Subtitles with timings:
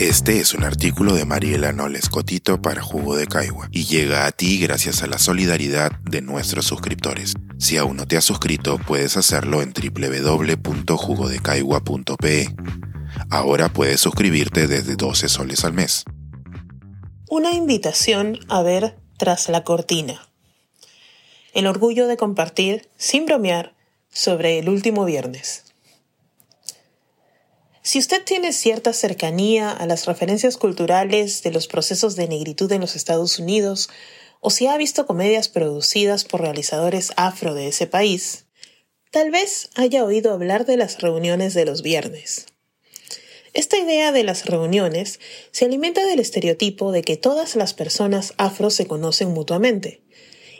[0.00, 4.32] Este es un artículo de Mariela Noles Cotito para Jugo de Caigua y llega a
[4.32, 7.34] ti gracias a la solidaridad de nuestros suscriptores.
[7.58, 12.48] Si aún no te has suscrito, puedes hacerlo en www.jugodecaigua.pe.
[13.28, 16.04] Ahora puedes suscribirte desde 12 soles al mes.
[17.28, 20.26] Una invitación a ver tras la cortina.
[21.52, 23.74] El orgullo de compartir, sin bromear,
[24.08, 25.69] sobre el último viernes.
[27.82, 32.82] Si usted tiene cierta cercanía a las referencias culturales de los procesos de negritud en
[32.82, 33.88] los Estados Unidos,
[34.40, 38.46] o si ha visto comedias producidas por realizadores afro de ese país,
[39.10, 42.46] tal vez haya oído hablar de las reuniones de los viernes.
[43.54, 45.18] Esta idea de las reuniones
[45.50, 50.02] se alimenta del estereotipo de que todas las personas afro se conocen mutuamente,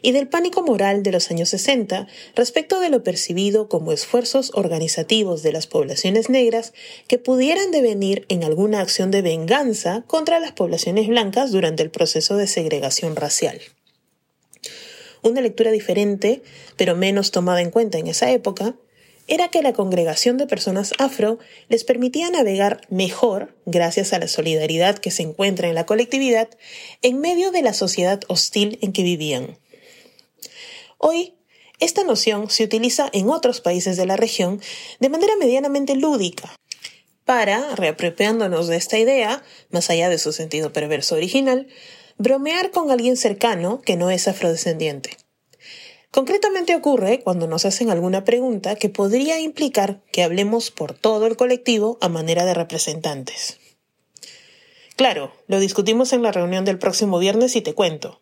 [0.03, 5.43] y del pánico moral de los años 60 respecto de lo percibido como esfuerzos organizativos
[5.43, 6.73] de las poblaciones negras
[7.09, 12.37] que pudieran devenir en alguna acción de venganza contra las poblaciones blancas durante el proceso
[12.37, 13.61] de segregación racial.
[15.23, 16.43] Una lectura diferente,
[16.77, 18.75] pero menos tomada en cuenta en esa época,
[19.31, 24.99] era que la congregación de personas afro les permitía navegar mejor, gracias a la solidaridad
[24.99, 26.49] que se encuentra en la colectividad,
[27.03, 29.57] en medio de la sociedad hostil en que vivían.
[31.03, 31.33] Hoy,
[31.79, 34.61] esta noción se utiliza en otros países de la región
[34.99, 36.55] de manera medianamente lúdica.
[37.25, 41.69] Para, reapropiándonos de esta idea, más allá de su sentido perverso original,
[42.19, 45.17] bromear con alguien cercano que no es afrodescendiente.
[46.11, 51.37] Concretamente ocurre cuando nos hacen alguna pregunta que podría implicar que hablemos por todo el
[51.39, 53.59] colectivo a manera de representantes.
[54.97, 58.21] Claro, lo discutimos en la reunión del próximo viernes y te cuento.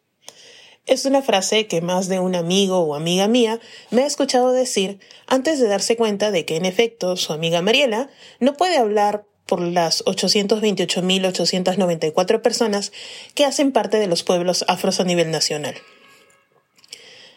[0.88, 4.98] Es una frase que más de un amigo o amiga mía me ha escuchado decir
[5.26, 8.08] antes de darse cuenta de que en efecto su amiga Mariela
[8.40, 12.90] no puede hablar por las 828.894 personas
[13.34, 15.74] que hacen parte de los pueblos afros a nivel nacional.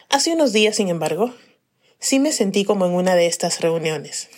[0.08, 1.34] Hace unos días, sin embargo,
[1.98, 4.30] sí me sentí como en una de estas reuniones.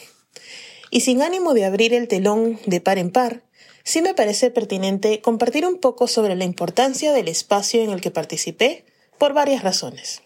[0.91, 3.45] Y sin ánimo de abrir el telón de par en par,
[3.85, 8.11] sí me parece pertinente compartir un poco sobre la importancia del espacio en el que
[8.11, 8.85] participé
[9.25, 10.21] por varias razones.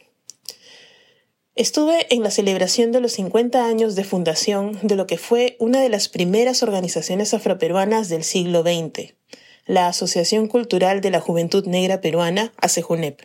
[1.54, 5.80] Estuve en la celebración de los 50 años de fundación de lo que fue una
[5.80, 9.14] de las primeras organizaciones afroperuanas del siglo XX,
[9.66, 13.22] la Asociación Cultural de la Juventud Negra Peruana, ASEJUNEP,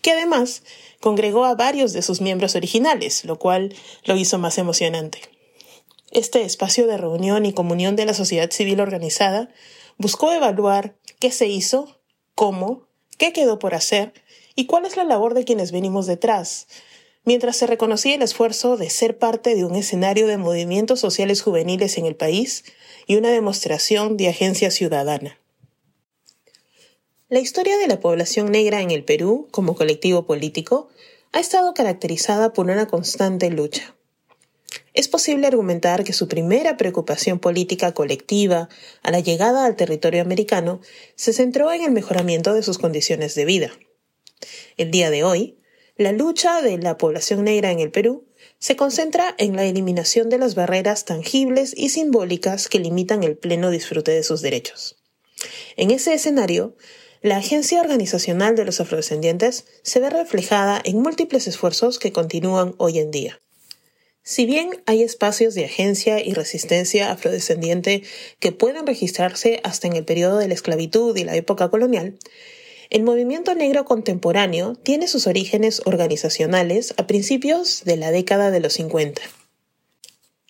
[0.00, 0.62] que además
[1.00, 3.74] congregó a varios de sus miembros originales, lo cual
[4.04, 5.20] lo hizo más emocionante.
[6.12, 9.50] Este espacio de reunión y comunión de la sociedad civil organizada
[9.98, 12.00] buscó evaluar qué se hizo,
[12.34, 12.88] cómo,
[13.18, 14.14] qué quedó por hacer
[14.58, 16.66] y cuál es la labor de quienes venimos detrás,
[17.24, 21.96] mientras se reconocía el esfuerzo de ser parte de un escenario de movimientos sociales juveniles
[21.96, 22.64] en el país
[23.06, 25.38] y una demostración de agencia ciudadana.
[27.28, 30.88] La historia de la población negra en el Perú como colectivo político
[31.30, 33.94] ha estado caracterizada por una constante lucha.
[34.92, 38.68] Es posible argumentar que su primera preocupación política colectiva
[39.04, 40.80] a la llegada al territorio americano
[41.14, 43.70] se centró en el mejoramiento de sus condiciones de vida.
[44.76, 45.58] El día de hoy,
[45.96, 48.24] la lucha de la población negra en el Perú
[48.58, 53.70] se concentra en la eliminación de las barreras tangibles y simbólicas que limitan el pleno
[53.70, 54.96] disfrute de sus derechos.
[55.76, 56.76] En ese escenario,
[57.20, 63.00] la agencia organizacional de los afrodescendientes se ve reflejada en múltiples esfuerzos que continúan hoy
[63.00, 63.40] en día.
[64.22, 68.02] Si bien hay espacios de agencia y resistencia afrodescendiente
[68.38, 72.18] que pueden registrarse hasta en el periodo de la esclavitud y la época colonial,
[72.90, 78.72] el movimiento negro contemporáneo tiene sus orígenes organizacionales a principios de la década de los
[78.74, 79.20] 50.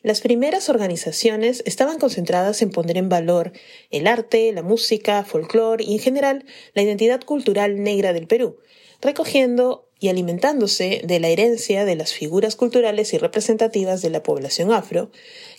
[0.03, 3.53] Las primeras organizaciones estaban concentradas en poner en valor
[3.91, 6.45] el arte, la música, folclore y en general
[6.75, 8.59] la identidad cultural negra del Perú,
[9.01, 14.73] recogiendo y alimentándose de la herencia de las figuras culturales y representativas de la población
[14.73, 15.11] afro,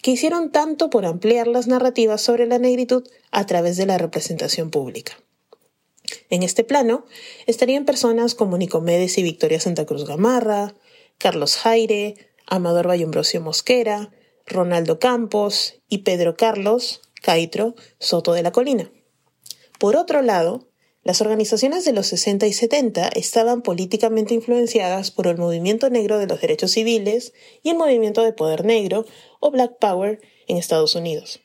[0.02, 4.72] que hicieron tanto por ampliar las narrativas sobre la negritud a través de la representación
[4.72, 5.18] pública.
[6.30, 7.06] En este plano
[7.48, 10.76] estarían personas como Nicomedes y Victoria Santa Cruz Gamarra,
[11.18, 12.16] Carlos Jaire,
[12.48, 14.12] Amador Bayombrosio Mosquera,
[14.46, 18.92] Ronaldo Campos y Pedro Carlos Caitro Soto de la Colina.
[19.80, 20.70] Por otro lado,
[21.04, 26.28] las organizaciones de los 60 y 70 estaban políticamente influenciadas por el movimiento negro de
[26.28, 27.34] los derechos civiles
[27.64, 29.06] y el movimiento de poder negro
[29.40, 31.42] o Black Power en Estados Unidos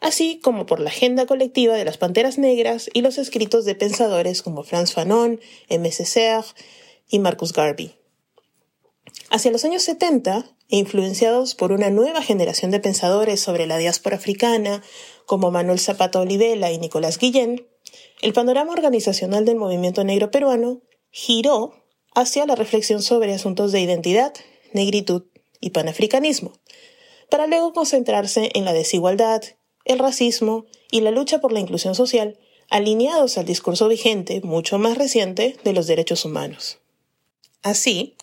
[0.00, 4.42] así como por la agenda colectiva de las Panteras Negras y los escritos de pensadores
[4.42, 5.90] como Franz Fanon, M.
[5.90, 6.46] Serre
[7.08, 7.94] y Marcus Garvey.
[9.30, 14.16] Hacia los años 70, e influenciados por una nueva generación de pensadores sobre la diáspora
[14.16, 14.82] africana,
[15.26, 17.66] como Manuel Zapata Olivela y Nicolás Guillén,
[18.22, 21.74] el panorama organizacional del movimiento negro peruano giró
[22.14, 24.32] hacia la reflexión sobre asuntos de identidad,
[24.72, 25.24] negritud
[25.60, 26.52] y panafricanismo,
[27.30, 29.42] para luego concentrarse en la desigualdad,
[29.84, 32.38] el racismo y la lucha por la inclusión social,
[32.68, 36.78] alineados al discurso vigente, mucho más reciente, de los derechos humanos.
[37.62, 38.16] Así,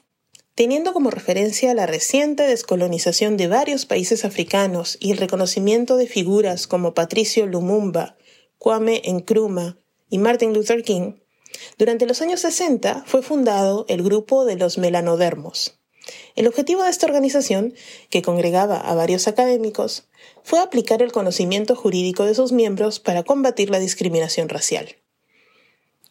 [0.56, 6.66] teniendo como referencia la reciente descolonización de varios países africanos y el reconocimiento de figuras
[6.66, 8.18] como Patricio Lumumba,
[8.58, 9.78] Kwame Nkrumah
[10.10, 11.14] y Martin Luther King,
[11.78, 15.77] durante los años 60 fue fundado el grupo de los melanodermos,
[16.36, 17.74] el objetivo de esta organización,
[18.10, 20.06] que congregaba a varios académicos,
[20.44, 24.96] fue aplicar el conocimiento jurídico de sus miembros para combatir la discriminación racial.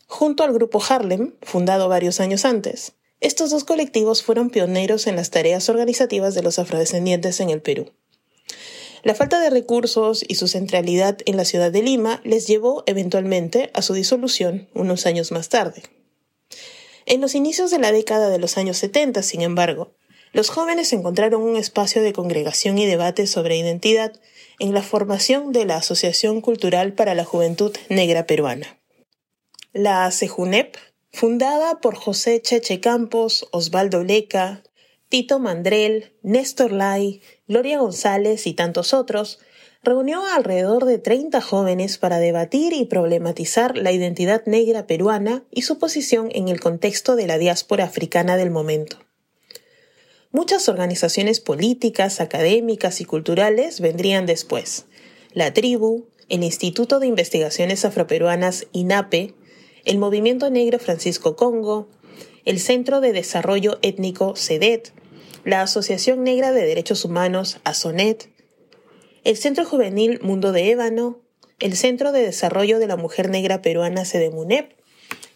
[0.06, 5.31] Junto al grupo Harlem, fundado varios años antes, estos dos colectivos fueron pioneros en las
[5.31, 7.90] tareas organizativas de los afrodescendientes en el Perú.
[9.02, 13.70] La falta de recursos y su centralidad en la ciudad de Lima les llevó eventualmente
[13.72, 15.82] a su disolución unos años más tarde.
[17.06, 19.94] En los inicios de la década de los años 70, sin embargo,
[20.32, 24.12] los jóvenes encontraron un espacio de congregación y debate sobre identidad
[24.58, 28.76] en la formación de la Asociación Cultural para la Juventud Negra Peruana.
[29.73, 30.76] La ACEJUNEP,
[31.12, 34.64] fundada por José Cheche Campos, Osvaldo Leca,
[35.08, 39.38] Tito Mandrel, Néstor Lai, Gloria González y tantos otros,
[39.82, 45.62] reunió a alrededor de 30 jóvenes para debatir y problematizar la identidad negra peruana y
[45.62, 48.99] su posición en el contexto de la diáspora africana del momento.
[50.32, 54.87] Muchas organizaciones políticas, académicas y culturales vendrían después.
[55.32, 59.34] La tribu, el Instituto de Investigaciones Afroperuanas INAPE,
[59.84, 61.88] el Movimiento Negro Francisco Congo,
[62.44, 64.93] el Centro de Desarrollo Étnico CEDET,
[65.44, 68.29] la Asociación Negra de Derechos Humanos ASONET,
[69.26, 71.20] el Centro Juvenil Mundo de Ébano,
[71.58, 74.78] el Centro de Desarrollo de la Mujer Negra Peruana CEDEMUNEP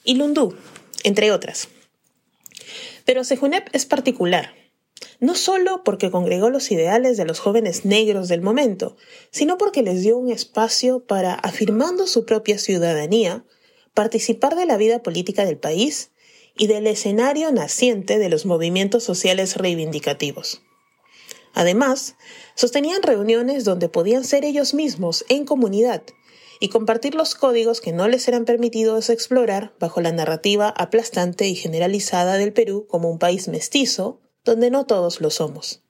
[0.04, 0.54] y Lundú,
[1.02, 1.66] entre otras.
[3.04, 4.54] Pero CEJUNEP es particular,
[5.18, 8.96] no solo porque congregó los ideales de los jóvenes negros del momento,
[9.32, 13.44] sino porque les dio un espacio para, afirmando su propia ciudadanía,
[13.92, 16.12] participar de la vida política del país
[16.56, 20.62] y del escenario naciente de los movimientos sociales reivindicativos.
[21.54, 22.16] Además,
[22.54, 26.02] sostenían reuniones donde podían ser ellos mismos en comunidad
[26.60, 31.54] y compartir los códigos que no les eran permitidos explorar bajo la narrativa aplastante y
[31.54, 35.82] generalizada del Perú como un país mestizo, donde no todos lo somos.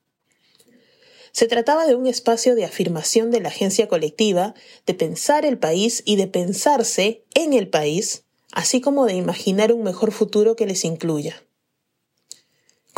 [1.32, 4.54] Se trataba de un espacio de afirmación de la agencia colectiva,
[4.86, 9.82] de pensar el país y de pensarse en el país, así como de imaginar un
[9.82, 11.44] mejor futuro que les incluya.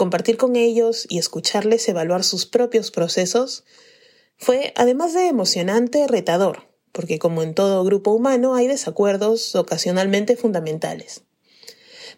[0.02, 3.62] Compartir con ellos y escucharles evaluar sus propios procesos
[4.36, 11.22] fue, además de emocionante, retador, porque como en todo grupo humano hay desacuerdos ocasionalmente fundamentales.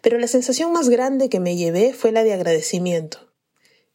[0.01, 3.31] Pero la sensación más grande que me llevé fue la de agradecimiento.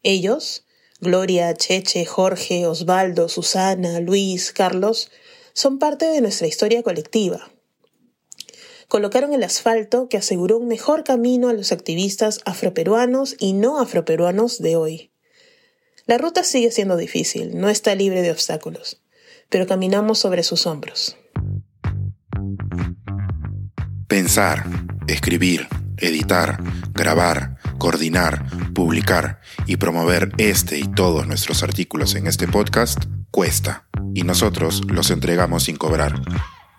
[0.03, 0.65] Ellos,
[1.01, 5.11] Gloria, Cheche, Jorge, Osvaldo, Susana, Luis, Carlos,
[5.51, 7.51] son parte de nuestra historia colectiva,
[8.91, 14.61] colocaron el asfalto que aseguró un mejor camino a los activistas afroperuanos y no afroperuanos
[14.61, 15.13] de hoy.
[16.07, 19.01] La ruta sigue siendo difícil, no está libre de obstáculos,
[19.47, 21.15] pero caminamos sobre sus hombros.
[24.09, 24.65] Pensar,
[25.07, 26.57] escribir, editar,
[26.91, 34.23] grabar, coordinar, publicar y promover este y todos nuestros artículos en este podcast cuesta, y
[34.23, 36.21] nosotros los entregamos sin cobrar.